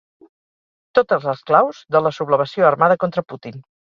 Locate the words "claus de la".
1.51-2.13